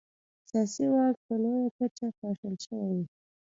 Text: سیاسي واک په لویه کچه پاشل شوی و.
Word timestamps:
سیاسي 0.47 0.83
واک 0.93 1.15
په 1.25 1.33
لویه 1.41 1.69
کچه 1.77 2.05
پاشل 2.19 2.53
شوی 2.65 2.91
و. 2.97 3.01